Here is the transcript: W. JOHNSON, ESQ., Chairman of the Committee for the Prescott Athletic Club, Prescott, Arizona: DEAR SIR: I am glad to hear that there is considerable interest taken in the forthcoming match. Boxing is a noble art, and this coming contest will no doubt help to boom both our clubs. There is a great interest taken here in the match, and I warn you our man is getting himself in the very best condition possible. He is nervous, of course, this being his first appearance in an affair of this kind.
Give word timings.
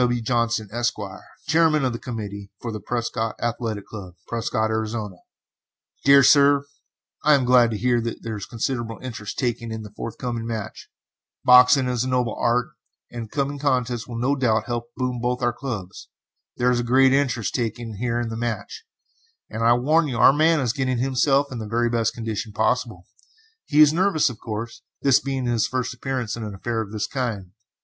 W. 0.01 0.19
JOHNSON, 0.19 0.69
ESQ., 0.71 0.95
Chairman 1.47 1.85
of 1.85 1.93
the 1.93 1.99
Committee 1.99 2.49
for 2.59 2.71
the 2.71 2.79
Prescott 2.79 3.35
Athletic 3.39 3.85
Club, 3.85 4.15
Prescott, 4.27 4.71
Arizona: 4.71 5.17
DEAR 6.05 6.23
SIR: 6.23 6.63
I 7.23 7.35
am 7.35 7.45
glad 7.45 7.69
to 7.69 7.77
hear 7.77 8.01
that 8.01 8.23
there 8.23 8.35
is 8.35 8.47
considerable 8.47 8.97
interest 9.03 9.37
taken 9.37 9.71
in 9.71 9.83
the 9.83 9.91
forthcoming 9.95 10.47
match. 10.47 10.89
Boxing 11.45 11.87
is 11.87 12.03
a 12.03 12.09
noble 12.09 12.33
art, 12.33 12.69
and 13.11 13.25
this 13.27 13.31
coming 13.35 13.59
contest 13.59 14.07
will 14.07 14.17
no 14.17 14.35
doubt 14.35 14.65
help 14.65 14.85
to 14.85 14.93
boom 14.97 15.19
both 15.21 15.43
our 15.43 15.53
clubs. 15.53 16.09
There 16.57 16.71
is 16.71 16.79
a 16.79 16.83
great 16.83 17.13
interest 17.13 17.53
taken 17.53 17.97
here 17.97 18.19
in 18.19 18.29
the 18.29 18.35
match, 18.37 18.83
and 19.51 19.63
I 19.63 19.73
warn 19.73 20.07
you 20.07 20.17
our 20.17 20.33
man 20.33 20.59
is 20.61 20.73
getting 20.73 20.97
himself 20.97 21.51
in 21.51 21.59
the 21.59 21.67
very 21.69 21.91
best 21.91 22.15
condition 22.15 22.53
possible. 22.53 23.05
He 23.67 23.81
is 23.81 23.93
nervous, 23.93 24.31
of 24.31 24.39
course, 24.39 24.81
this 25.03 25.19
being 25.19 25.45
his 25.45 25.67
first 25.67 25.93
appearance 25.93 26.35
in 26.35 26.43
an 26.43 26.55
affair 26.55 26.81
of 26.81 26.91
this 26.91 27.05
kind. 27.05 27.51